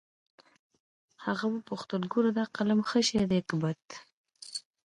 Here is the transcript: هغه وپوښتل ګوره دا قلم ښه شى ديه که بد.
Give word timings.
هغه 1.25 1.45
وپوښتل 1.49 2.01
ګوره 2.13 2.31
دا 2.37 2.45
قلم 2.55 2.79
ښه 2.89 2.99
شى 3.07 3.23
ديه 3.29 3.41
که 3.47 3.55
بد. 3.61 3.83